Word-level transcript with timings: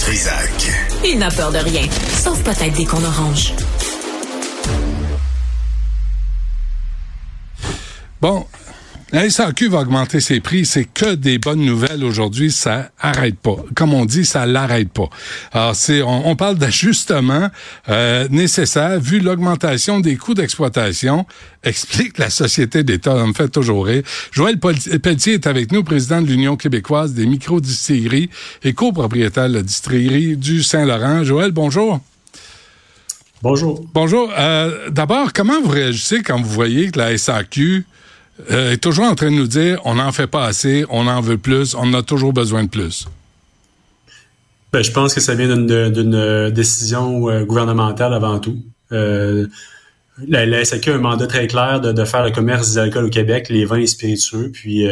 Trisac. 0.00 0.72
Il 1.04 1.18
n'a 1.18 1.30
peur 1.30 1.52
de 1.52 1.58
rien, 1.58 1.82
sauf 2.22 2.42
peut-être 2.42 2.72
des 2.72 2.86
qu'on 2.86 3.04
orange. 3.04 3.52
Bon, 8.20 8.46
la 9.12 9.28
SAQ 9.28 9.68
va 9.68 9.80
augmenter 9.80 10.20
ses 10.20 10.40
prix, 10.40 10.64
c'est 10.64 10.84
que 10.84 11.14
des 11.14 11.38
bonnes 11.38 11.64
nouvelles 11.64 12.04
aujourd'hui, 12.04 12.52
ça 12.52 12.90
arrête 13.00 13.38
pas. 13.38 13.56
Comme 13.74 13.92
on 13.92 14.04
dit, 14.04 14.24
ça 14.24 14.46
l'arrête 14.46 14.90
pas. 14.90 15.08
Alors 15.52 15.74
c'est, 15.74 16.02
on, 16.02 16.36
parle 16.36 16.56
d'ajustement 16.56 17.48
euh, 17.88 18.28
nécessaire 18.30 19.00
vu 19.00 19.18
l'augmentation 19.18 20.00
des 20.00 20.16
coûts 20.16 20.34
d'exploitation, 20.34 21.26
explique 21.64 22.18
la 22.18 22.30
société 22.30 22.84
d'État, 22.84 23.16
en 23.16 23.32
fait 23.32 23.48
toujours 23.48 23.86
rire. 23.86 24.02
Joël 24.30 24.58
Pelletier 24.58 25.34
est 25.34 25.46
avec 25.46 25.72
nous, 25.72 25.82
président 25.82 26.22
de 26.22 26.26
l'Union 26.26 26.56
québécoise 26.56 27.12
des 27.12 27.26
micro-distilleries 27.26 28.30
et 28.62 28.72
copropriétaire 28.74 29.48
de 29.48 29.54
la 29.54 29.62
distillerie 29.62 30.36
du 30.36 30.62
Saint-Laurent. 30.62 31.24
Joël, 31.24 31.50
bonjour. 31.50 32.00
Bonjour. 33.42 33.84
Bonjour. 33.94 34.30
Euh, 34.38 34.90
d'abord, 34.90 35.32
comment 35.32 35.60
vous 35.62 35.70
réagissez 35.70 36.22
quand 36.22 36.40
vous 36.40 36.50
voyez 36.50 36.90
que 36.90 36.98
la 36.98 37.16
SAQ 37.16 37.86
euh, 38.50 38.72
est 38.72 38.78
toujours 38.78 39.04
en 39.04 39.14
train 39.14 39.30
de 39.30 39.36
nous 39.36 39.46
dire 39.46 39.80
on 39.84 39.94
n'en 39.94 40.12
fait 40.12 40.26
pas 40.26 40.44
assez, 40.44 40.84
on 40.90 41.06
en 41.06 41.20
veut 41.20 41.38
plus, 41.38 41.74
on 41.74 41.92
a 41.94 42.02
toujours 42.02 42.32
besoin 42.32 42.64
de 42.64 42.68
plus? 42.68 43.06
Ben, 44.72 44.82
je 44.82 44.92
pense 44.92 45.14
que 45.14 45.20
ça 45.20 45.34
vient 45.34 45.48
d'une 45.48 46.50
décision 46.50 47.28
euh, 47.28 47.44
gouvernementale 47.44 48.14
avant 48.14 48.38
tout. 48.38 48.58
Euh, 48.92 49.46
la, 50.28 50.64
SAQ 50.64 50.90
a 50.90 50.94
un 50.94 50.98
mandat 50.98 51.26
très 51.26 51.46
clair 51.46 51.80
de, 51.80 52.04
faire 52.04 52.24
le 52.24 52.30
commerce 52.30 52.72
des 52.72 52.78
alcools 52.78 53.06
au 53.06 53.10
Québec, 53.10 53.48
les 53.48 53.64
vins 53.64 53.78
et 53.78 53.86
spiritueux. 53.86 54.50
Puis 54.52 54.86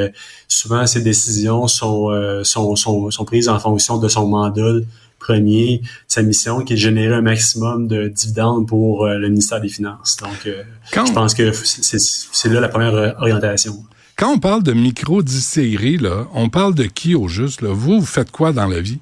souvent, 0.47 0.87
ces 0.87 1.03
décisions 1.03 1.67
sont, 1.67 2.09
sont, 2.45 2.77
sont, 2.77 3.25
prises 3.27 3.51
en 3.51 3.59
fonction 3.59 3.98
de 3.98 4.09
son 4.09 4.27
mandat 4.27 4.78
premier, 5.19 5.83
sa 6.06 6.22
mission 6.22 6.62
qui 6.62 6.72
est 6.72 6.77
de 6.77 6.80
générer 6.80 7.14
un 7.14 7.22
maximum 7.22 7.88
de 7.88 8.08
dividendes 8.08 8.66
pour 8.66 9.06
euh, 9.06 9.19
le 9.19 9.28
ministère 9.28 9.61
des 9.61 9.69
Finances. 9.69 10.16
Donc, 10.16 10.47
euh, 10.47 10.62
je 10.92 11.12
pense 11.12 11.34
que 11.34 11.52
c'est 11.52 12.48
là 12.48 12.61
la 12.61 12.69
première 12.69 12.94
euh, 12.94 13.11
orientation. 13.19 13.84
Quand 14.16 14.33
on 14.33 14.39
parle 14.39 14.62
de 14.62 14.72
micro-distillerie, 14.72 16.00
on 16.34 16.48
parle 16.48 16.74
de 16.74 16.84
qui 16.84 17.14
au 17.14 17.28
juste? 17.28 17.62
Là? 17.62 17.70
Vous, 17.72 18.00
vous 18.00 18.06
faites 18.06 18.30
quoi 18.30 18.52
dans 18.52 18.66
la 18.66 18.80
vie? 18.80 18.98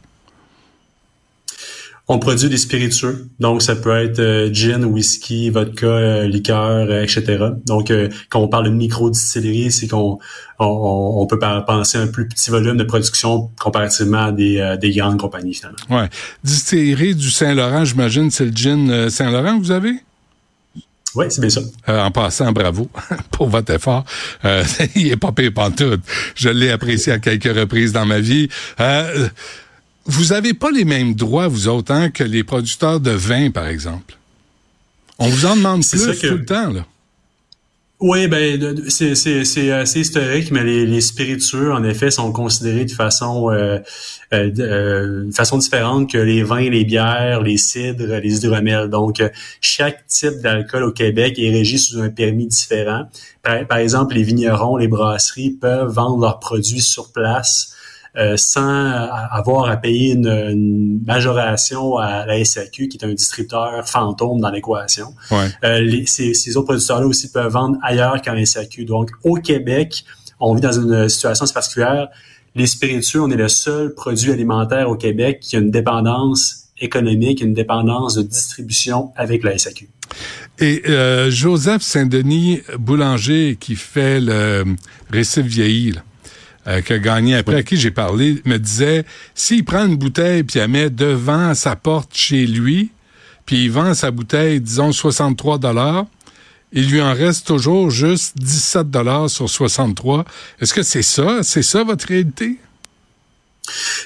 On 2.09 2.21
produit 2.21 2.49
des 2.49 2.57
spiritueux, 2.57 3.29
donc 3.41 3.63
ça 3.63 3.75
peut 3.75 3.97
être 3.97 4.21
euh, 4.21 4.49
gin, 4.53 4.85
whisky, 4.85 5.51
vodka, 5.51 5.87
euh, 5.87 6.29
liqueur, 6.29 6.89
euh, 6.89 7.03
etc. 7.03 7.47
Donc 7.67 7.93
quand 8.31 8.41
on 8.41 8.47
parle 8.47 8.67
de 8.67 8.71
micro-distillerie, 8.71 9.73
c'est 9.73 9.89
qu'on 9.89 10.21
on, 10.61 11.27
peut 11.27 11.39
penser 11.67 11.99
à 11.99 12.03
un 12.03 12.07
plus 12.07 12.29
petit 12.29 12.51
volume 12.51 12.77
de 12.77 12.85
production 12.85 13.51
comparativement 13.59 14.27
à 14.27 14.33
des, 14.33 14.77
des 14.81 14.93
grandes 14.93 15.19
compagnies 15.19 15.55
finalement. 15.55 15.79
Ouais. 15.91 16.09
Distillerie 16.45 17.17
du 17.17 17.29
Saint-Laurent, 17.29 17.85
j'imagine, 17.85 18.31
c'est 18.31 18.45
le 18.45 18.53
gin 18.53 19.11
Saint-Laurent 19.11 19.59
que 19.59 19.65
vous 19.65 19.73
avez? 19.73 19.95
Oui, 21.17 21.27
c'est 21.31 21.41
bien 21.41 21.51
ça. 21.51 21.63
en 21.89 22.11
passant, 22.11 22.53
bravo 22.53 22.89
pour 23.33 23.49
votre 23.49 23.73
effort. 23.73 24.05
il 24.95 25.09
est 25.11 25.17
pas 25.17 25.33
payé 25.33 25.51
tout. 25.77 25.97
Je 26.35 26.51
l'ai 26.51 26.71
apprécié 26.71 27.15
à 27.15 27.19
quelques 27.19 27.57
reprises 27.57 27.93
dans 27.93 28.07
ma 28.07 28.21
vie. 28.21 28.49
Euh, 28.81 29.29
vous 30.07 30.33
avez 30.33 30.55
pas 30.55 30.71
les 30.71 30.85
mêmes 30.85 31.15
droits, 31.15 31.49
vous 31.49 31.69
autres, 31.69 31.93
hein, 31.93 32.11
que 32.11 32.25
les 32.25 32.45
producteurs 32.45 33.01
de 33.01 33.11
vin, 33.11 33.51
par 33.51 33.67
exemple. 33.67 34.17
On 35.19 35.29
vous 35.29 35.47
en 35.47 35.57
demande 35.57 35.83
plus 35.85 36.19
tout 36.21 36.35
le 36.35 36.45
temps, 36.45 36.71
là. 36.71 36.85
Oui, 37.99 38.29
ben 38.29 38.77
c'est 38.89 39.71
assez 39.73 40.01
historique, 40.01 40.51
mais 40.51 40.63
les, 40.63 41.01
spiritueux, 41.01 41.73
en 41.73 41.83
effet, 41.83 42.11
sont 42.11 42.31
considérés 42.31 42.85
de 42.85 42.91
façon 42.91 43.51
euh, 43.51 43.79
euh, 44.35 44.51
euh 44.59 45.33
façon 45.33 45.57
différente 45.57 46.11
que 46.11 46.19
les 46.19 46.43
vins, 46.43 46.69
les 46.69 46.85
bières, 46.85 47.41
les 47.41 47.57
cidres, 47.57 48.21
les 48.23 48.37
hydromels. 48.37 48.91
Donc, 48.91 49.23
chaque 49.63 50.07
type 50.09 50.43
d'alcool 50.43 50.83
au 50.83 50.93
Québec 50.93 51.39
est 51.39 51.51
régi 51.51 51.79
sous 51.79 51.99
un 51.99 52.11
permis 52.11 52.47
différent. 52.47 53.05
par, 53.43 53.79
exemple, 53.79 54.15
les 54.15 54.25
vignerons, 54.25 54.77
les 54.77 54.89
brasseries 54.89 55.53
peuvent 55.53 55.91
vendre 55.91 56.21
leurs 56.21 56.39
produits 56.39 56.83
sur 56.83 57.13
place 57.13 57.76
euh, 58.17 58.37
sans 58.37 58.91
avoir 59.31 59.69
à 59.69 59.77
payer 59.77 60.15
une, 60.15 61.03
majoration 61.07 61.99
à 61.99 62.25
la 62.27 62.45
SAQ, 62.45 62.89
qui 62.89 62.97
est 62.97 63.05
un 63.05 63.13
distributeur 63.13 63.87
fantôme 63.87 64.41
dans 64.41 64.51
l'équation. 64.51 65.15
Euh, 65.33 66.03
ces, 66.07 66.35
ces, 66.35 66.57
autres 66.57 66.67
producteurs-là 66.67 67.07
aussi 67.07 67.31
peuvent 67.31 67.53
vendre 67.53 67.77
ailleurs 67.83 68.21
qu'en 68.23 68.43
SAQ. 68.43 68.85
Donc, 68.85 69.11
au 69.23 69.35
Québec, 69.35 70.05
on 70.41 70.55
vit 70.55 70.61
dans 70.61 70.73
une 70.73 71.09
situation 71.09 71.47
particulière. 71.47 72.09
Les 72.55 72.67
spiritueux, 72.67 73.21
on 73.21 73.31
est 73.31 73.37
le 73.37 73.49
seul 73.49 73.95
produit 73.95 74.33
alimentaire 74.33 74.89
au 74.89 74.97
Québec 74.97 75.41
qui 75.41 75.57
a 75.57 75.59
une 75.59 75.71
dépendance 75.71 76.71
économique, 76.81 77.41
une 77.41 77.55
dépendance 77.55 78.15
de 78.15 78.23
distribution 78.23 79.13
avec 79.17 79.45
la 79.45 79.57
SAQ. 79.59 79.89
Et 80.59 80.83
euh, 80.89 81.31
Joseph 81.31 81.83
Saint-Denis 81.83 82.63
Boulanger, 82.79 83.57
qui 83.61 83.77
fait 83.77 84.21
le 84.21 84.65
récif 85.11 85.45
vieilli, 85.45 85.93
là, 85.93 86.03
euh, 86.69 86.81
qui 86.81 86.93
a 86.93 86.99
gagné 86.99 87.37
après, 87.37 87.57
à 87.57 87.63
qui 87.63 87.77
j'ai 87.77 87.91
parlé, 87.91 88.43
me 88.45 88.59
disait, 88.59 89.05
s'il 89.35 89.65
prend 89.65 89.87
une 89.87 89.97
bouteille 89.97 90.43
puis 90.43 90.59
elle 90.59 90.71
met 90.71 90.91
devant 90.91 91.55
sa 91.55 91.77
porte 91.77 92.11
chez 92.13 92.47
lui, 92.47 92.91
puis 93.45 93.65
il 93.65 93.71
vend 93.71 93.95
sa 93.95 94.11
bouteille, 94.11 94.61
disons, 94.61 94.93
63 94.93 95.59
dollars, 95.59 96.07
il 96.73 96.91
lui 96.91 97.01
en 97.01 97.15
reste 97.15 97.47
toujours 97.47 97.91
juste 97.91 98.37
17 98.39 98.91
dollars 98.91 99.31
sur 99.31 99.49
63. 99.49 100.25
Est-ce 100.61 100.75
que 100.75 100.83
c'est 100.83 101.03
ça? 101.03 101.43
C'est 101.43 101.63
ça 101.63 101.85
votre 101.85 102.07
réalité? 102.09 102.59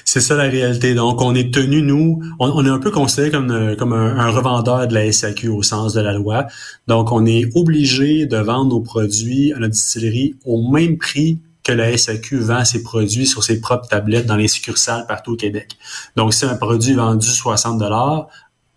C'est 0.05 0.21
ça 0.21 0.35
la 0.35 0.43
réalité. 0.43 0.93
Donc, 0.93 1.21
on 1.21 1.35
est 1.35 1.53
tenu, 1.53 1.81
nous, 1.81 2.21
on, 2.39 2.65
est 2.65 2.69
un 2.69 2.79
peu 2.79 2.91
considéré 2.91 3.31
comme, 3.31 3.51
euh, 3.51 3.75
comme 3.75 3.93
un, 3.93 4.17
un, 4.17 4.29
revendeur 4.29 4.87
de 4.87 4.93
la 4.93 5.11
SAQ 5.11 5.49
au 5.49 5.63
sens 5.63 5.93
de 5.93 6.01
la 6.01 6.13
loi. 6.13 6.47
Donc, 6.87 7.11
on 7.11 7.25
est 7.25 7.49
obligé 7.55 8.25
de 8.25 8.37
vendre 8.37 8.69
nos 8.69 8.81
produits 8.81 9.53
à 9.53 9.59
la 9.59 9.67
distillerie 9.67 10.35
au 10.45 10.71
même 10.71 10.97
prix 10.97 11.39
que 11.63 11.71
la 11.71 11.95
SAQ 11.95 12.39
vend 12.39 12.65
ses 12.65 12.81
produits 12.83 13.27
sur 13.27 13.43
ses 13.43 13.61
propres 13.61 13.87
tablettes 13.87 14.25
dans 14.25 14.35
les 14.35 14.47
succursales 14.47 15.05
partout 15.07 15.33
au 15.33 15.35
Québec. 15.35 15.77
Donc, 16.15 16.33
si 16.33 16.45
un 16.45 16.55
produit 16.55 16.93
vendu 16.93 17.27
60 17.27 17.77
dollars 17.77 18.27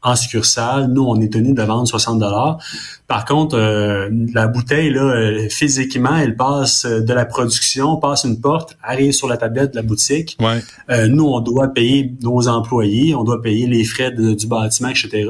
en 0.04 0.16
succursale, 0.16 0.88
nous, 0.88 1.02
on 1.02 1.18
est 1.20 1.32
tenu 1.32 1.54
de 1.54 1.62
vendre 1.62 1.88
60 1.88 2.18
dollars. 2.18 2.58
Par 3.08 3.24
contre, 3.24 3.56
euh, 3.56 4.10
la 4.34 4.48
bouteille, 4.48 4.90
là, 4.90 5.02
euh, 5.02 5.48
physiquement, 5.48 6.14
elle 6.14 6.36
passe 6.36 6.84
de 6.84 7.12
la 7.14 7.24
production, 7.24 7.96
passe 7.96 8.24
une 8.24 8.38
porte, 8.38 8.76
arrive 8.82 9.12
sur 9.12 9.28
la 9.28 9.38
tablette 9.38 9.70
de 9.70 9.76
la 9.76 9.82
boutique. 9.82 10.36
Ouais. 10.40 10.62
Euh, 10.90 11.08
nous, 11.08 11.24
on 11.24 11.40
doit 11.40 11.68
payer 11.68 12.14
nos 12.20 12.48
employés, 12.48 13.14
on 13.14 13.24
doit 13.24 13.40
payer 13.40 13.66
les 13.66 13.82
frais 13.84 14.10
du 14.10 14.46
bâtiment, 14.46 14.90
etc. 14.90 15.26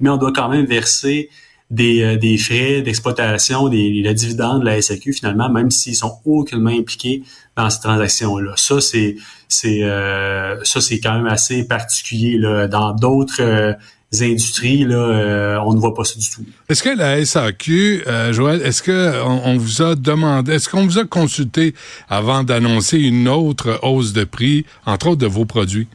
Mais 0.00 0.08
on 0.08 0.16
doit 0.16 0.32
quand 0.32 0.48
même 0.48 0.64
verser 0.64 1.28
des, 1.74 2.02
euh, 2.02 2.16
des 2.16 2.38
frais 2.38 2.82
d'exploitation, 2.82 3.68
des 3.68 4.02
le 4.02 4.14
dividende 4.14 4.60
de 4.60 4.66
la 4.66 4.80
SAQ 4.80 5.12
finalement, 5.12 5.48
même 5.50 5.70
s'ils 5.70 5.96
sont 5.96 6.18
aucunement 6.24 6.70
impliqués 6.70 7.22
dans 7.56 7.68
ces 7.68 7.80
transactions-là. 7.80 8.52
Ça, 8.56 8.80
c'est 8.80 9.16
euh, 9.64 10.56
ça 10.62 10.80
c'est 10.80 11.00
quand 11.00 11.14
même 11.14 11.26
assez 11.26 11.66
particulier 11.66 12.38
là. 12.38 12.68
Dans 12.68 12.92
d'autres 12.92 13.40
euh, 13.40 13.72
industries, 14.20 14.84
là, 14.84 15.60
on 15.66 15.74
ne 15.74 15.80
voit 15.80 15.94
pas 15.94 16.04
ça 16.04 16.14
du 16.18 16.30
tout. 16.30 16.44
Est-ce 16.68 16.84
que 16.84 16.96
la 16.96 17.24
SAQ, 17.24 18.04
Joël, 18.30 18.62
est-ce 18.62 18.80
que 18.80 19.20
on, 19.24 19.56
vous 19.56 19.82
a 19.82 19.96
demandé, 19.96 20.52
est-ce 20.52 20.68
qu'on 20.68 20.84
vous 20.84 20.98
a 20.98 21.04
consulté 21.04 21.74
avant 22.08 22.44
d'annoncer 22.44 22.98
une 22.98 23.28
autre 23.28 23.80
hausse 23.82 24.12
de 24.12 24.22
prix, 24.22 24.66
entre 24.86 25.08
autres 25.08 25.20
de 25.20 25.26
vos 25.26 25.46
produits? 25.46 25.88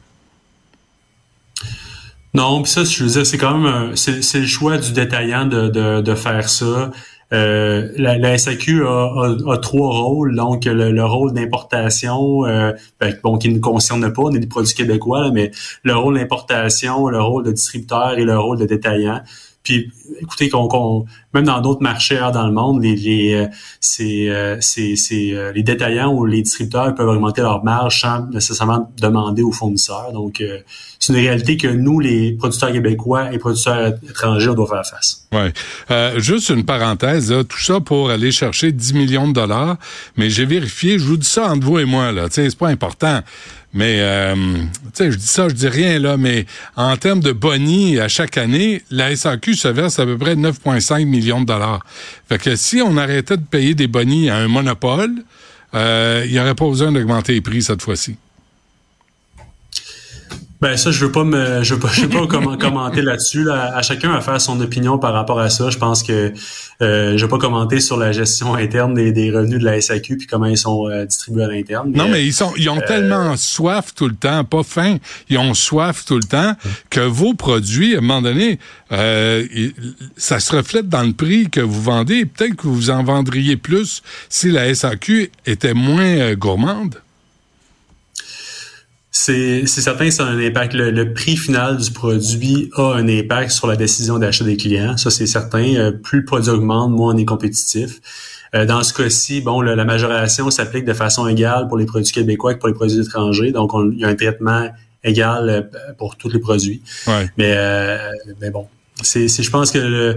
Non, 2.32 2.62
puis 2.62 2.70
ça, 2.70 2.84
je 2.84 3.02
veux 3.02 3.10
dire, 3.10 3.26
c'est 3.26 3.38
quand 3.38 3.58
même 3.58 3.96
c'est, 3.96 4.38
le 4.38 4.46
choix 4.46 4.78
du 4.78 4.92
détaillant 4.92 5.46
de, 5.46 5.68
de, 5.68 6.00
de 6.00 6.14
faire 6.14 6.48
ça. 6.48 6.90
Euh, 7.32 7.88
la, 7.96 8.18
la, 8.18 8.36
SAQ 8.36 8.84
a, 8.84 9.36
a, 9.52 9.58
trois 9.58 9.90
rôles. 9.90 10.34
Donc, 10.34 10.64
le, 10.64 11.04
rôle 11.04 11.32
d'importation, 11.32 12.44
euh, 12.44 12.72
ben, 12.98 13.14
bon, 13.22 13.38
qui 13.38 13.50
ne 13.50 13.58
concerne 13.58 14.12
pas, 14.12 14.22
on 14.22 14.34
est 14.34 14.40
des 14.40 14.46
produits 14.48 14.74
québécois, 14.74 15.22
là, 15.22 15.30
mais 15.32 15.50
le 15.84 15.94
rôle 15.94 16.18
d'importation, 16.18 17.08
le 17.08 17.20
rôle 17.20 17.44
de 17.44 17.52
distributeur 17.52 18.18
et 18.18 18.24
le 18.24 18.38
rôle 18.38 18.58
de 18.58 18.66
détaillant. 18.66 19.20
Puis, 19.62 19.92
écoutez, 20.22 20.50
même 21.34 21.44
dans 21.44 21.60
d'autres 21.60 21.82
marchés 21.82 22.18
dans 22.32 22.46
le 22.46 22.52
monde, 22.52 22.82
les, 22.82 23.34
euh, 23.34 23.46
c'est, 23.78 24.28
euh, 24.30 24.56
c'est, 24.60 24.96
c'est, 24.96 25.32
euh, 25.32 25.52
les 25.52 25.62
détaillants 25.62 26.12
ou 26.12 26.24
les 26.24 26.40
distributeurs 26.40 26.94
peuvent 26.94 27.08
augmenter 27.08 27.42
leur 27.42 27.62
marge 27.62 28.00
sans 28.00 28.26
nécessairement 28.30 28.90
demander 28.98 29.42
aux 29.42 29.52
fournisseurs. 29.52 30.12
Donc, 30.12 30.42
c'est 30.98 31.12
une 31.12 31.18
réalité 31.18 31.58
que 31.58 31.68
nous, 31.68 32.00
les 32.00 32.32
producteurs 32.32 32.72
québécois 32.72 33.32
et 33.32 33.38
producteurs 33.38 33.94
étrangers, 34.08 34.48
on 34.48 34.54
doit 34.54 34.66
faire 34.66 34.86
face. 34.86 35.26
Oui. 35.32 35.50
juste 36.20 36.48
une 36.48 36.64
parenthèse, 36.64 37.32
tout 37.48 37.60
ça 37.60 37.80
pour 37.80 38.10
aller 38.10 38.32
chercher 38.32 38.72
10 38.72 38.94
millions 38.94 39.28
de 39.28 39.34
dollars, 39.34 39.76
mais 40.16 40.30
j'ai 40.30 40.46
vérifié, 40.46 40.98
je 40.98 41.04
vous 41.04 41.16
dis 41.16 41.28
ça 41.28 41.50
entre 41.52 41.64
vous 41.66 41.78
et 41.78 41.84
moi, 41.84 42.12
là, 42.12 42.26
c'est 42.30 42.56
pas 42.56 42.68
important. 42.68 43.20
Mais, 43.72 43.98
euh, 44.00 44.34
tu 44.34 44.90
sais, 44.94 45.12
je 45.12 45.16
dis 45.16 45.26
ça, 45.26 45.48
je 45.48 45.54
dis 45.54 45.68
rien, 45.68 45.98
là, 46.00 46.16
mais 46.16 46.46
en 46.76 46.96
termes 46.96 47.20
de 47.20 47.32
boni 47.32 48.00
à 48.00 48.08
chaque 48.08 48.36
année, 48.36 48.82
la 48.90 49.14
SAQ 49.14 49.54
se 49.54 49.68
verse 49.68 49.98
à 50.00 50.06
peu 50.06 50.18
près 50.18 50.34
9,5 50.34 51.04
millions 51.04 51.40
de 51.40 51.46
dollars. 51.46 51.84
Fait 52.28 52.38
que 52.38 52.56
si 52.56 52.82
on 52.82 52.96
arrêtait 52.96 53.36
de 53.36 53.44
payer 53.44 53.74
des 53.74 53.86
bonis 53.86 54.28
à 54.28 54.36
un 54.36 54.48
monopole, 54.48 55.10
euh, 55.74 56.24
il 56.26 56.32
n'y 56.32 56.40
aurait 56.40 56.56
pas 56.56 56.66
besoin 56.66 56.90
d'augmenter 56.90 57.34
les 57.34 57.40
prix 57.40 57.62
cette 57.62 57.82
fois-ci. 57.82 58.16
Ben 60.60 60.76
ça, 60.76 60.90
je 60.90 61.04
veux 61.04 61.12
pas 61.12 61.24
me, 61.24 61.62
je 61.62 61.74
veux 61.74 61.80
pas, 61.80 61.88
je 61.92 62.02
veux 62.02 62.08
pas 62.08 62.26
comment, 62.26 62.56
commenter 62.58 63.02
là-dessus. 63.02 63.44
Là. 63.44 63.74
À 63.74 63.82
chacun 63.82 64.12
à 64.12 64.20
faire 64.20 64.40
son 64.40 64.60
opinion 64.60 64.98
par 64.98 65.14
rapport 65.14 65.40
à 65.40 65.48
ça. 65.48 65.70
Je 65.70 65.78
pense 65.78 66.02
que 66.02 66.32
euh, 66.82 67.16
je 67.16 67.24
vais 67.24 67.30
pas 67.30 67.38
commenter 67.38 67.80
sur 67.80 67.96
la 67.96 68.12
gestion 68.12 68.54
interne 68.54 68.94
des, 68.94 69.12
des 69.12 69.30
revenus 69.30 69.58
de 69.58 69.64
la 69.64 69.80
SAQ 69.80 70.18
puis 70.18 70.26
comment 70.26 70.46
ils 70.46 70.58
sont 70.58 70.88
euh, 70.88 71.06
distribués 71.06 71.44
à 71.44 71.48
l'interne. 71.48 71.92
Non, 71.94 72.08
mais 72.08 72.24
ils 72.24 72.32
sont, 72.32 72.52
ils 72.56 72.68
ont 72.68 72.78
euh, 72.78 72.86
tellement 72.86 73.36
soif 73.36 73.94
tout 73.94 74.08
le 74.08 74.14
temps, 74.14 74.44
pas 74.44 74.62
faim. 74.62 74.98
Ils 75.30 75.38
ont 75.38 75.54
soif 75.54 76.04
tout 76.04 76.16
le 76.16 76.24
temps 76.24 76.54
que 76.90 77.00
vos 77.00 77.34
produits, 77.34 77.94
à 77.94 77.98
un 77.98 78.00
moment 78.02 78.22
donné, 78.22 78.58
euh, 78.92 79.46
ça 80.16 80.40
se 80.40 80.54
reflète 80.54 80.88
dans 80.88 81.02
le 81.02 81.12
prix 81.12 81.48
que 81.48 81.60
vous 81.60 81.82
vendez. 81.82 82.26
Peut-être 82.26 82.56
que 82.56 82.66
vous 82.66 82.90
en 82.90 83.02
vendriez 83.02 83.56
plus 83.56 84.02
si 84.28 84.50
la 84.50 84.74
SAQ 84.74 85.30
était 85.46 85.74
moins 85.74 86.34
gourmande. 86.34 86.96
C'est 89.12 89.66
certain 89.66 90.06
que 90.06 90.10
ça 90.12 90.26
a 90.26 90.30
un 90.30 90.38
impact. 90.38 90.72
Le, 90.74 91.12
prix 91.12 91.36
final 91.36 91.76
du 91.78 91.90
produit 91.90 92.70
a 92.76 92.94
un 92.94 93.08
impact 93.08 93.50
sur 93.50 93.66
la 93.66 93.76
décision 93.76 94.18
d'achat 94.18 94.44
des 94.44 94.56
clients. 94.56 94.96
Ça, 94.96 95.10
c'est 95.10 95.26
certain. 95.26 95.74
Euh, 95.74 95.90
plus 95.90 96.20
le 96.20 96.24
produit 96.24 96.50
augmente, 96.50 96.92
moins 96.92 97.14
on 97.14 97.18
est 97.18 97.24
compétitif. 97.24 98.00
Euh, 98.54 98.66
dans 98.66 98.82
ce 98.82 98.94
cas-ci, 98.94 99.40
bon, 99.40 99.60
la 99.62 99.84
majoration 99.84 100.50
s'applique 100.50 100.84
de 100.84 100.92
façon 100.92 101.26
égale 101.26 101.66
pour 101.66 101.76
les 101.76 101.86
produits 101.86 102.12
québécois 102.12 102.54
que 102.54 102.60
pour 102.60 102.68
les 102.68 102.74
produits 102.74 103.00
étrangers. 103.00 103.50
Donc, 103.50 103.72
il 103.92 103.98
y 103.98 104.04
a 104.04 104.08
un 104.08 104.14
traitement 104.14 104.68
égal 105.02 105.48
euh, 105.48 105.92
pour 105.98 106.16
tous 106.16 106.28
les 106.28 106.38
produits. 106.38 106.82
Mais, 107.36 107.56
mais 108.40 108.50
bon, 108.50 108.68
c'est, 109.02 109.28
je 109.28 109.50
pense 109.50 109.70
que 109.70 109.78
le, 109.78 110.16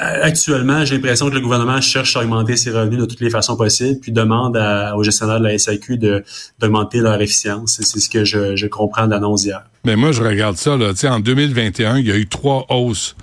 Actuellement, 0.00 0.84
j'ai 0.86 0.94
l'impression 0.94 1.28
que 1.28 1.34
le 1.34 1.42
gouvernement 1.42 1.80
cherche 1.82 2.16
à 2.16 2.20
augmenter 2.20 2.56
ses 2.56 2.70
revenus 2.70 3.00
de 3.00 3.04
toutes 3.04 3.20
les 3.20 3.28
façons 3.28 3.54
possibles, 3.54 4.00
puis 4.00 4.12
demande 4.12 4.58
aux 4.96 5.02
gestionnaires 5.02 5.40
de 5.40 5.44
la 5.44 5.58
SAQ 5.58 5.98
de, 5.98 6.24
d'augmenter 6.58 7.00
leur 7.00 7.20
efficience. 7.20 7.78
C'est 7.82 8.00
ce 8.00 8.08
que 8.08 8.24
je, 8.24 8.56
je 8.56 8.66
comprends 8.66 9.06
de 9.06 9.10
l'annonce 9.10 9.44
hier. 9.44 9.62
Mais 9.84 9.94
moi, 9.94 10.12
je 10.12 10.22
regarde 10.22 10.56
ça. 10.56 10.76
Là. 10.76 10.92
en 11.04 11.20
2021, 11.20 11.98
il 11.98 12.06
y 12.06 12.12
a 12.12 12.16
eu 12.16 12.26
trois 12.26 12.64
hausses 12.70 13.14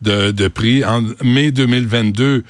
de, 0.00 0.32
de 0.32 0.48
prix. 0.48 0.84
En 0.84 1.02
mai 1.22 1.52
2022, 1.52 2.42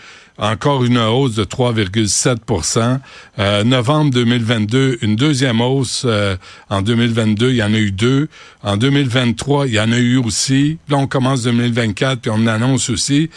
encore 0.43 0.85
une 0.85 0.99
hausse 0.99 1.37
de 1.37 1.45
3,7% 1.45 2.99
euh, 3.39 3.63
Novembre 3.63 4.11
2022, 4.11 4.99
une 5.01 5.15
deuxième 5.15 5.61
hausse 5.61 6.03
euh, 6.05 6.37
en 6.69 6.83
2022, 6.83 7.51
il 7.51 7.57
y 7.57 7.63
en 7.63 7.73
a 7.73 7.79
eu 7.79 7.93
deux. 7.93 8.29
En 8.65 8.77
2023, 8.77 9.69
il 9.69 9.75
y 9.75 9.81
en 9.81 9.93
a 9.93 9.99
eu 9.99 10.17
aussi. 10.17 10.79
Là, 10.89 10.97
on 10.97 11.07
commence 11.07 11.45
2024, 11.45 12.23
puis 12.23 12.31
on 12.35 12.49
annonce 12.49 12.91
aussi. 12.91 13.31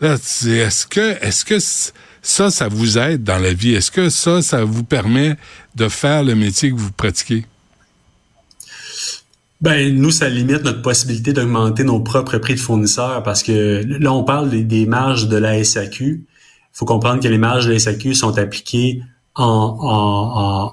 Là, 0.00 0.14
est-ce 0.14 0.86
que, 0.86 1.22
est-ce 1.22 1.44
que 1.44 1.58
ça, 2.22 2.50
ça 2.50 2.68
vous 2.68 2.96
aide 2.96 3.22
dans 3.22 3.38
la 3.38 3.52
vie? 3.52 3.74
Est-ce 3.74 3.90
que 3.90 4.08
ça, 4.08 4.40
ça 4.40 4.64
vous 4.64 4.82
permet 4.82 5.36
de 5.74 5.88
faire 5.88 6.24
le 6.24 6.34
métier 6.34 6.70
que 6.70 6.76
vous 6.76 6.92
pratiquez? 6.92 7.44
Ben, 9.60 9.94
nous, 9.94 10.10
ça 10.10 10.30
limite 10.30 10.64
notre 10.64 10.80
possibilité 10.80 11.34
d'augmenter 11.34 11.84
nos 11.84 12.00
propres 12.00 12.38
prix 12.38 12.54
de 12.54 12.60
fournisseurs 12.60 13.22
parce 13.22 13.42
que 13.42 13.82
là, 13.86 14.12
on 14.12 14.24
parle 14.24 14.48
des, 14.48 14.62
des 14.62 14.86
marges 14.86 15.28
de 15.28 15.36
la 15.36 15.62
SAQ 15.62 16.24
faut 16.76 16.84
comprendre 16.84 17.22
que 17.22 17.28
les 17.28 17.38
marges 17.38 17.66
de 17.66 17.72
la 17.72 17.78
SAQ 17.78 18.14
sont 18.14 18.36
appliquées 18.36 19.00
en, 19.34 20.72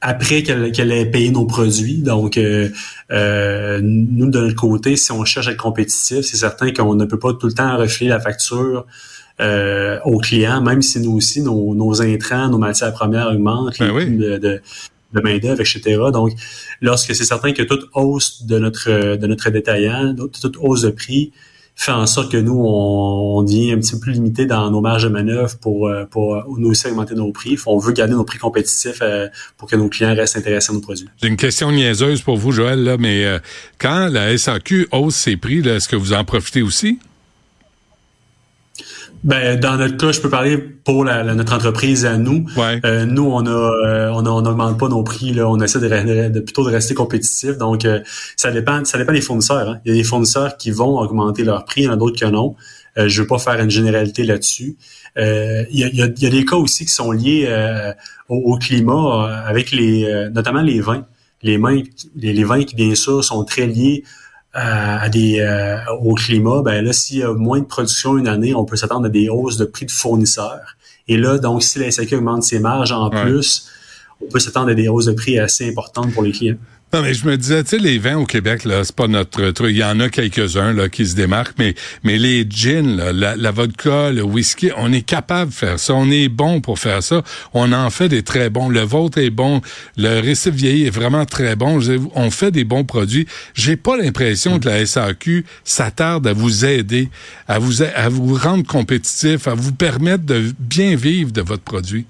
après 0.00 0.42
qu'elle 0.42 0.92
ait 0.92 1.04
payé 1.04 1.30
nos 1.30 1.44
produits. 1.44 1.98
Donc, 1.98 2.38
euh, 2.38 2.70
euh, 3.10 3.80
nous, 3.82 4.30
de 4.30 4.40
notre 4.40 4.56
côté, 4.56 4.96
si 4.96 5.12
on 5.12 5.22
cherche 5.26 5.48
à 5.48 5.50
être 5.52 5.58
compétitif, 5.58 6.22
c'est 6.22 6.38
certain 6.38 6.72
qu'on 6.72 6.94
ne 6.94 7.04
peut 7.04 7.18
pas 7.18 7.34
tout 7.34 7.46
le 7.46 7.52
temps 7.52 7.76
refiler 7.76 8.08
la 8.08 8.20
facture 8.20 8.86
euh, 9.40 9.98
aux 10.06 10.18
clients, 10.18 10.62
même 10.62 10.80
si 10.80 10.98
nous 11.00 11.12
aussi, 11.12 11.42
nos, 11.42 12.00
intrants, 12.00 12.48
nos 12.48 12.58
matières 12.58 12.94
premières 12.94 13.28
augmentent, 13.28 13.78
ben 13.78 14.18
de, 14.18 14.38
de, 14.38 15.20
main-d'œuvre, 15.20 15.60
etc. 15.60 15.80
Donc, 16.10 16.32
lorsque 16.80 17.14
c'est 17.14 17.24
certain 17.24 17.52
que 17.52 17.62
toute 17.62 17.84
hausse 17.92 18.44
de 18.44 18.58
notre 18.58 19.16
de 19.16 19.26
notre 19.26 19.50
détaillant, 19.50 20.14
toute 20.16 20.56
hausse 20.58 20.82
de 20.82 20.90
prix 20.90 21.32
fait 21.76 21.92
en 21.92 22.06
sorte 22.06 22.30
que 22.30 22.36
nous, 22.36 22.54
on, 22.54 23.38
on 23.38 23.42
devient 23.42 23.72
un 23.72 23.78
petit 23.78 23.92
peu 23.92 23.98
plus 23.98 24.12
limité 24.12 24.46
dans 24.46 24.70
nos 24.70 24.80
marges 24.80 25.04
de 25.04 25.08
manœuvre 25.08 25.56
pour, 25.58 25.88
euh, 25.88 26.04
pour 26.04 26.44
nous 26.58 26.70
aussi 26.70 26.86
augmenter 26.86 27.14
nos 27.14 27.32
prix. 27.32 27.56
On 27.66 27.78
veut 27.78 27.92
garder 27.92 28.14
nos 28.14 28.24
prix 28.24 28.38
compétitifs 28.38 29.00
euh, 29.02 29.28
pour 29.56 29.68
que 29.68 29.76
nos 29.76 29.88
clients 29.88 30.14
restent 30.14 30.36
intéressés 30.36 30.70
à 30.70 30.74
nos 30.74 30.80
produits. 30.80 31.08
J'ai 31.20 31.28
une 31.28 31.36
question 31.36 31.72
niaiseuse 31.72 32.22
pour 32.22 32.36
vous, 32.36 32.52
Joël, 32.52 32.82
là, 32.82 32.96
mais 32.98 33.24
euh, 33.24 33.38
quand 33.78 34.08
la 34.08 34.36
SAQ 34.36 34.88
hausse 34.92 35.16
ses 35.16 35.36
prix, 35.36 35.58
est-ce 35.68 35.88
que 35.88 35.96
vous 35.96 36.12
en 36.12 36.24
profitez 36.24 36.62
aussi? 36.62 36.98
Ben, 39.24 39.58
dans 39.58 39.78
notre 39.78 39.96
cas, 39.96 40.12
je 40.12 40.20
peux 40.20 40.28
parler 40.28 40.58
pour 40.58 41.02
la, 41.02 41.24
notre 41.34 41.54
entreprise 41.54 42.04
à 42.04 42.18
nous. 42.18 42.44
Euh, 42.58 43.06
nous, 43.06 43.24
on 43.24 43.46
a, 43.46 43.50
euh, 43.50 44.10
on 44.10 44.20
n'augmente 44.20 44.78
pas 44.78 44.88
nos 44.88 45.02
prix. 45.02 45.32
Là. 45.32 45.48
On 45.48 45.58
essaie 45.60 45.80
de, 45.80 46.28
de, 46.28 46.40
plutôt 46.40 46.62
de 46.62 46.70
rester 46.70 46.92
compétitif. 46.92 47.56
Donc, 47.56 47.86
euh, 47.86 48.00
ça 48.36 48.50
dépend, 48.50 48.84
ça 48.84 48.98
dépend 48.98 49.14
des 49.14 49.22
fournisseurs. 49.22 49.70
Hein. 49.70 49.80
Il 49.86 49.92
y 49.92 49.94
a 49.94 49.96
des 49.96 50.04
fournisseurs 50.04 50.58
qui 50.58 50.70
vont 50.70 50.98
augmenter 50.98 51.42
leur 51.42 51.64
prix, 51.64 51.82
il 51.82 51.84
y 51.84 51.88
en 51.88 51.92
a 51.92 51.96
d'autres 51.96 52.16
qui 52.16 52.30
non. 52.30 52.54
Euh, 52.98 53.08
je 53.08 53.22
veux 53.22 53.26
pas 53.26 53.38
faire 53.38 53.58
une 53.60 53.70
généralité 53.70 54.24
là-dessus. 54.24 54.76
il, 55.16 55.66
y 55.70 55.84
a, 55.84 55.88
y 55.88 56.26
a, 56.26 56.30
des 56.30 56.44
cas 56.44 56.56
aussi 56.56 56.84
qui 56.84 56.92
sont 56.92 57.10
liés 57.10 57.48
au, 58.28 58.58
climat, 58.58 59.42
avec 59.46 59.72
les, 59.72 60.28
notamment 60.34 60.60
les 60.60 60.80
vins. 60.80 61.06
Les, 61.42 61.56
vins, 61.56 61.82
les, 62.14 62.32
les 62.32 62.44
vins 62.44 62.62
qui 62.62 62.74
bien 62.74 62.94
sûr 62.94 63.24
sont 63.24 63.44
très 63.44 63.66
liés 63.66 64.04
à, 64.54 65.08
des 65.08 65.40
euh, 65.40 65.78
au 66.00 66.14
climat, 66.14 66.62
ben 66.62 66.84
là, 66.84 66.92
s'il 66.92 67.18
y 67.18 67.22
a 67.22 67.32
moins 67.32 67.58
de 67.58 67.64
production 67.64 68.16
une 68.16 68.28
année, 68.28 68.54
on 68.54 68.64
peut 68.64 68.76
s'attendre 68.76 69.06
à 69.06 69.08
des 69.08 69.28
hausses 69.28 69.56
de 69.56 69.64
prix 69.64 69.86
de 69.86 69.90
fournisseurs. 69.90 70.76
Et 71.08 71.16
là, 71.16 71.38
donc, 71.38 71.62
si 71.62 71.78
la 71.78 71.90
SAQ 71.90 72.16
augmente 72.16 72.44
ses 72.44 72.60
marges 72.60 72.92
en 72.92 73.10
plus, 73.10 73.68
on 74.20 74.30
peut 74.30 74.38
s'attendre 74.38 74.70
à 74.70 74.74
des 74.74 74.88
hausses 74.88 75.06
de 75.06 75.12
prix 75.12 75.38
assez 75.38 75.68
importantes 75.68 76.12
pour 76.12 76.22
les 76.22 76.32
clients. 76.32 76.56
Non, 76.94 77.02
mais 77.02 77.12
je 77.12 77.26
me 77.26 77.36
disais, 77.36 77.64
tu 77.64 77.70
sais, 77.70 77.78
les 77.78 77.98
vins 77.98 78.18
au 78.18 78.24
Québec, 78.24 78.64
là, 78.64 78.84
c'est 78.84 78.94
pas 78.94 79.08
notre 79.08 79.50
truc. 79.50 79.70
Il 79.70 79.78
y 79.78 79.82
en 79.82 79.98
a 79.98 80.08
quelques-uns, 80.08 80.72
là, 80.72 80.88
qui 80.88 81.04
se 81.06 81.16
démarquent, 81.16 81.58
mais, 81.58 81.74
mais 82.04 82.18
les 82.18 82.46
gins, 82.48 83.12
la, 83.12 83.34
la, 83.34 83.50
vodka, 83.50 84.12
le 84.12 84.22
whisky, 84.22 84.70
on 84.76 84.92
est 84.92 85.02
capable 85.02 85.50
de 85.50 85.56
faire 85.56 85.80
ça. 85.80 85.92
On 85.92 86.08
est 86.08 86.28
bon 86.28 86.60
pour 86.60 86.78
faire 86.78 87.02
ça. 87.02 87.24
On 87.52 87.72
en 87.72 87.90
fait 87.90 88.08
des 88.08 88.22
très 88.22 88.48
bons. 88.48 88.68
Le 88.68 88.82
vôtre 88.82 89.18
est 89.18 89.30
bon. 89.30 89.60
Le 89.96 90.20
récif 90.20 90.54
vieilli 90.54 90.86
est 90.86 90.90
vraiment 90.90 91.26
très 91.26 91.56
bon. 91.56 91.80
On 92.14 92.30
fait 92.30 92.52
des 92.52 92.62
bons 92.62 92.84
produits. 92.84 93.26
J'ai 93.54 93.74
pas 93.76 93.96
l'impression 93.96 94.60
que 94.60 94.68
la 94.68 94.86
SAQ 94.86 95.44
s'attarde 95.64 96.28
à 96.28 96.32
vous 96.32 96.64
aider, 96.64 97.08
à 97.48 97.58
vous, 97.58 97.82
à 97.82 98.08
vous 98.08 98.36
rendre 98.36 98.64
compétitif, 98.64 99.48
à 99.48 99.54
vous 99.54 99.72
permettre 99.72 100.22
de 100.22 100.44
bien 100.60 100.94
vivre 100.94 101.32
de 101.32 101.40
votre 101.40 101.64
produit. 101.64 102.06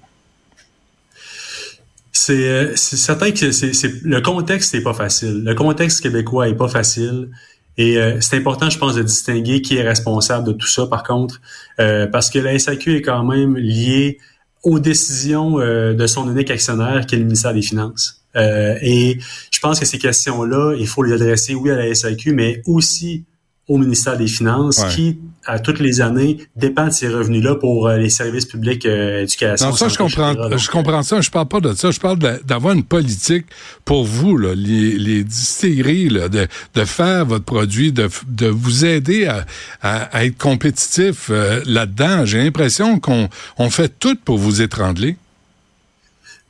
Euh, 2.30 2.72
c'est 2.76 2.96
certain 2.96 3.32
que 3.32 4.06
le 4.06 4.20
contexte 4.20 4.74
n'est 4.74 4.82
pas 4.82 4.94
facile. 4.94 5.42
Le 5.44 5.54
contexte 5.54 6.00
québécois 6.00 6.48
est 6.48 6.54
pas 6.54 6.68
facile. 6.68 7.30
Et 7.76 7.98
euh, 7.98 8.20
c'est 8.20 8.36
important, 8.36 8.70
je 8.70 8.78
pense, 8.78 8.94
de 8.94 9.02
distinguer 9.02 9.60
qui 9.60 9.76
est 9.76 9.82
responsable 9.82 10.46
de 10.46 10.52
tout 10.52 10.68
ça, 10.68 10.86
par 10.86 11.02
contre, 11.02 11.40
euh, 11.80 12.06
parce 12.06 12.30
que 12.30 12.38
la 12.38 12.56
SAQ 12.56 12.96
est 12.96 13.02
quand 13.02 13.24
même 13.24 13.56
liée 13.56 14.18
aux 14.62 14.78
décisions 14.78 15.58
de 15.58 16.06
son 16.06 16.30
unique 16.30 16.50
actionnaire, 16.50 17.04
qui 17.04 17.16
est 17.16 17.18
le 17.18 17.24
ministère 17.24 17.52
des 17.52 17.60
Finances. 17.60 18.24
et 18.34 19.18
je 19.52 19.60
pense 19.60 19.78
que 19.78 19.84
ces 19.84 19.98
questions-là, 19.98 20.74
il 20.78 20.86
faut 20.86 21.02
les 21.02 21.12
adresser, 21.12 21.54
oui, 21.54 21.70
à 21.70 21.76
la 21.76 21.94
SAQ, 21.94 22.32
mais 22.32 22.62
aussi 22.64 23.24
au 23.66 23.78
ministère 23.78 24.16
des 24.18 24.26
Finances 24.26 24.84
qui, 24.94 25.18
à 25.46 25.58
toutes 25.58 25.78
les 25.78 26.00
années, 26.00 26.38
dépend 26.54 26.86
de 26.86 26.92
ces 26.92 27.08
revenus-là 27.08 27.54
pour 27.54 27.88
euh, 27.88 27.96
les 27.96 28.10
services 28.10 28.44
publics 28.44 28.84
euh, 28.84 29.22
éducation. 29.22 29.70
Non, 29.70 29.76
ça, 29.76 29.88
je 29.88 29.96
comprends, 29.96 30.34
je 30.56 30.70
comprends 30.70 31.02
ça. 31.02 31.20
Je 31.22 31.30
parle 31.30 31.48
pas 31.48 31.60
de 31.60 31.72
ça. 31.72 31.90
Je 31.90 32.00
parle 32.00 32.18
d'avoir 32.18 32.74
une 32.74 32.82
politique 32.82 33.46
pour 33.84 34.04
vous, 34.04 34.36
là, 34.36 34.54
les, 34.54 34.98
les 34.98 35.24
distilleries, 35.24 36.10
là, 36.10 36.28
de, 36.28 36.46
de 36.74 36.84
faire 36.84 37.24
votre 37.24 37.44
produit, 37.44 37.90
de, 37.90 38.08
de 38.28 38.46
vous 38.46 38.84
aider 38.84 39.26
à, 39.26 39.46
à, 39.82 40.24
être 40.24 40.36
compétitif 40.36 41.28
euh, 41.30 41.62
là-dedans. 41.64 42.26
J'ai 42.26 42.42
l'impression 42.42 42.98
qu'on 42.98 43.28
on 43.58 43.70
fait 43.70 43.92
tout 43.98 44.16
pour 44.24 44.36
vous 44.36 44.60
étrangler. 44.60 45.16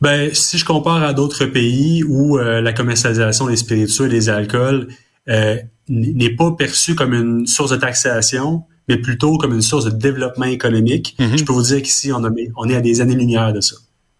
Ben, 0.01 0.35
si 0.35 0.59
je 0.59 0.65
compare 0.65 1.03
à 1.03 1.13
d'autres 1.13 1.47
pays 1.47 2.03
où 2.03 2.37
la 2.37 2.73
commercialisation 2.75 3.47
des 3.47 3.57
spiritueux 3.57 4.07
et 4.07 4.11
des 4.11 4.29
alcools 4.29 4.89
euh, 5.29 5.57
n'est 5.89 6.35
pas 6.35 6.53
perçu 6.53 6.95
comme 6.95 7.15
une 7.15 7.47
source 7.47 7.71
de 7.71 7.77
taxation, 7.77 8.65
mais 8.89 8.97
plutôt 8.97 9.39
comme 9.39 9.55
une 9.55 9.63
source 9.63 9.85
de 9.85 9.91
développement 9.91 10.47
économique. 10.47 11.17
Mm-hmm. 11.19 11.39
Je 11.39 11.45
peux 11.45 11.53
vous 11.53 11.63
dire 11.63 11.83
qu'ici, 11.83 12.13
on, 12.13 12.23
on 12.57 12.69
est 12.69 12.77
à 12.77 12.81
des 12.81 13.01
années-lumière 13.01 13.53
de 13.53 13.61
ça. 13.61 13.77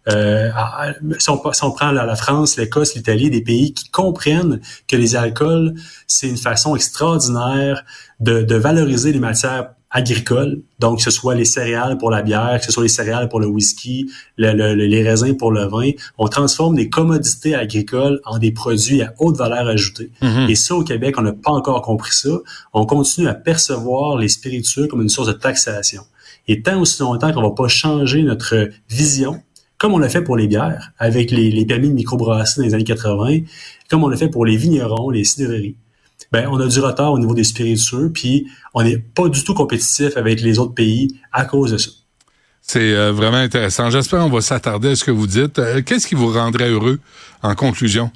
Euh, 0.07 0.51
si, 1.17 1.29
on, 1.29 1.41
si, 1.51 1.63
on, 1.63 1.71
prend 1.71 1.91
la, 1.91 2.05
la 2.05 2.15
France, 2.15 2.57
l'Écosse, 2.57 2.95
l'Italie, 2.95 3.29
des 3.29 3.41
pays 3.41 3.73
qui 3.73 3.89
comprennent 3.89 4.61
que 4.87 4.95
les 4.95 5.15
alcools, 5.15 5.73
c'est 6.05 6.27
une 6.27 6.37
façon 6.37 6.75
extraordinaire 6.75 7.83
de, 8.19 8.43
de 8.43 8.55
valoriser 8.55 9.11
les 9.11 9.19
matières 9.19 9.74
agricole, 9.95 10.61
donc 10.79 10.97
que 10.97 11.03
ce 11.03 11.09
soit 11.09 11.35
les 11.35 11.45
céréales 11.45 11.97
pour 11.97 12.11
la 12.11 12.21
bière, 12.21 12.59
que 12.59 12.65
ce 12.65 12.71
soit 12.73 12.83
les 12.83 12.89
céréales 12.89 13.29
pour 13.29 13.39
le 13.39 13.47
whisky, 13.47 14.11
les 14.37 15.03
raisins 15.03 15.37
pour 15.37 15.53
le 15.53 15.63
vin, 15.67 15.91
on 16.17 16.27
transforme 16.27 16.75
des 16.75 16.89
commodités 16.89 17.55
agricoles 17.55 18.19
en 18.25 18.37
des 18.37 18.51
produits 18.51 19.01
à 19.01 19.13
haute 19.19 19.37
valeur 19.37 19.65
ajoutée. 19.67 20.11
Mm-hmm. 20.21 20.49
Et 20.49 20.55
ça, 20.55 20.75
au 20.75 20.83
Québec, 20.83 21.15
on 21.17 21.21
n'a 21.21 21.31
pas 21.31 21.51
encore 21.51 21.81
compris 21.81 22.11
ça. 22.11 22.29
On 22.73 22.85
continue 22.85 23.29
à 23.29 23.33
percevoir 23.33 24.17
les 24.17 24.27
spiritueux 24.27 24.87
comme 24.87 25.01
une 25.01 25.07
source 25.07 25.29
de 25.29 25.33
taxation. 25.33 26.03
Et 26.49 26.61
tant 26.61 26.77
aussi 26.81 27.01
longtemps 27.01 27.31
qu'on 27.31 27.41
va 27.41 27.51
pas 27.51 27.69
changer 27.69 28.21
notre 28.21 28.67
vision, 28.89 29.41
comme 29.77 29.93
on 29.93 29.97
l'a 29.97 30.09
fait 30.09 30.23
pour 30.23 30.35
les 30.35 30.47
bières, 30.47 30.91
avec 30.99 31.31
les, 31.31 31.51
les 31.51 31.65
permis 31.65 31.87
de 31.87 31.93
microbrasserie 31.93 32.59
dans 32.59 32.67
les 32.67 32.73
années 32.73 32.83
80, 32.83 33.39
comme 33.89 34.03
on 34.03 34.09
l'a 34.09 34.17
fait 34.17 34.29
pour 34.29 34.45
les 34.45 34.57
vignerons, 34.57 35.09
les 35.09 35.23
cidreries. 35.23 35.77
Ben, 36.31 36.47
on 36.51 36.59
a 36.59 36.67
du 36.67 36.79
retard 36.79 37.13
au 37.13 37.19
niveau 37.19 37.33
des 37.33 37.43
spiritueux, 37.43 38.11
puis 38.13 38.47
on 38.73 38.83
n'est 38.83 38.97
pas 38.97 39.29
du 39.29 39.43
tout 39.43 39.53
compétitif 39.53 40.17
avec 40.17 40.41
les 40.41 40.59
autres 40.59 40.73
pays 40.73 41.19
à 41.31 41.45
cause 41.45 41.71
de 41.71 41.77
ça. 41.77 41.91
C'est 42.61 42.95
euh, 42.95 43.11
vraiment 43.11 43.37
intéressant. 43.37 43.89
J'espère 43.91 44.21
qu'on 44.21 44.29
va 44.29 44.41
s'attarder 44.41 44.89
à 44.89 44.95
ce 44.95 45.03
que 45.03 45.11
vous 45.11 45.27
dites. 45.27 45.59
Euh, 45.59 45.81
qu'est-ce 45.83 46.07
qui 46.07 46.15
vous 46.15 46.31
rendrait 46.31 46.69
heureux 46.69 46.99
en 47.43 47.53
conclusion? 47.53 48.11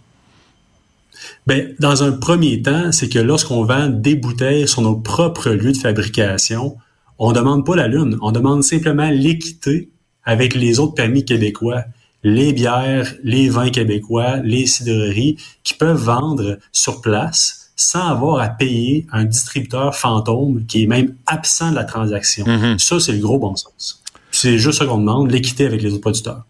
Ben, 1.45 1.75
dans 1.79 2.03
un 2.03 2.11
premier 2.11 2.61
temps, 2.61 2.91
c'est 2.91 3.09
que 3.09 3.19
lorsqu'on 3.19 3.63
vend 3.63 3.87
des 3.87 4.15
bouteilles 4.15 4.67
sur 4.67 4.81
nos 4.81 4.95
propres 4.95 5.51
lieux 5.51 5.71
de 5.71 5.77
fabrication, 5.77 6.77
on 7.19 7.31
demande 7.31 7.65
pas 7.65 7.75
la 7.75 7.87
lune, 7.87 8.17
on 8.21 8.31
demande 8.31 8.63
simplement 8.63 9.09
l'équité 9.09 9.89
avec 10.23 10.55
les 10.55 10.79
autres 10.79 10.95
permis 10.95 11.25
québécois, 11.25 11.83
les 12.23 12.51
bières, 12.53 13.13
les 13.23 13.49
vins 13.49 13.69
québécois, 13.69 14.37
les 14.37 14.65
cidreries 14.65 15.37
qui 15.63 15.73
peuvent 15.73 16.01
vendre 16.01 16.57
sur 16.71 17.01
place 17.01 17.58
sans 17.79 18.09
avoir 18.09 18.41
à 18.41 18.49
payer 18.49 19.07
un 19.13 19.23
distributeur 19.23 19.95
fantôme 19.95 20.65
qui 20.67 20.83
est 20.83 20.85
même 20.85 21.15
absent 21.25 21.71
de 21.71 21.75
la 21.75 21.85
transaction. 21.85 22.45
Mm-hmm. 22.45 22.77
Ça, 22.77 22.99
c'est 22.99 23.13
le 23.13 23.19
gros 23.19 23.39
bon 23.39 23.55
sens. 23.55 24.03
C'est 24.31 24.59
juste 24.59 24.79
ce 24.79 24.83
qu'on 24.83 24.97
demande, 24.97 25.31
l'équité 25.31 25.65
avec 25.65 25.81
les 25.81 25.93
autres 25.93 26.01
producteurs. 26.01 26.43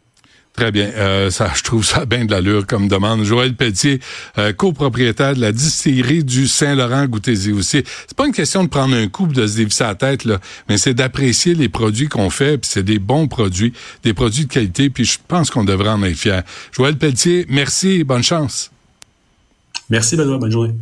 Très 0.53 0.71
bien. 0.71 0.89
Euh, 0.95 1.29
ça, 1.29 1.51
je 1.53 1.61
trouve 1.61 1.85
ça 1.85 2.05
bien 2.05 2.25
de 2.25 2.31
l'allure 2.31 2.65
comme 2.65 2.87
demande. 2.87 3.23
Joël 3.23 3.53
Pelletier, 3.55 3.99
euh, 4.39 4.53
copropriétaire 4.53 5.35
de 5.35 5.39
la 5.39 5.51
distillerie 5.51 6.23
du 6.23 6.47
Saint-Laurent, 6.47 7.05
goûtez-y 7.05 7.51
aussi. 7.51 7.83
C'est 8.07 8.17
pas 8.17 8.25
une 8.25 8.33
question 8.33 8.63
de 8.63 8.69
prendre 8.69 8.95
un 8.95 9.07
coup 9.07 9.27
de 9.27 9.45
se 9.45 9.57
dévisser 9.57 9.83
la 9.83 9.93
tête, 9.93 10.25
là, 10.25 10.39
mais 10.67 10.79
c'est 10.79 10.95
d'apprécier 10.95 11.53
les 11.53 11.69
produits 11.69 12.07
qu'on 12.09 12.31
fait, 12.31 12.57
puis 12.57 12.71
c'est 12.73 12.83
des 12.83 12.97
bons 12.97 13.27
produits, 13.27 13.71
des 14.03 14.15
produits 14.15 14.47
de 14.47 14.51
qualité, 14.51 14.89
puis 14.89 15.05
je 15.05 15.19
pense 15.27 15.51
qu'on 15.51 15.63
devrait 15.63 15.89
en 15.89 16.01
être 16.01 16.17
fiers. 16.17 16.41
Joël 16.71 16.97
Pelletier, 16.97 17.45
merci, 17.49 18.03
bonne 18.03 18.23
chance. 18.23 18.71
Merci 19.91 20.15
Benoît, 20.15 20.39
bonne 20.39 20.51
journée. 20.51 20.73